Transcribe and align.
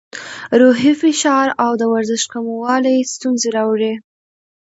روحي 0.61 0.93
فشار 1.01 1.47
او 1.63 1.71
د 1.81 1.83
ورزش 1.93 2.23
کموالی 2.33 2.97
ستونزې 3.13 3.49
راوړي. 3.57 3.93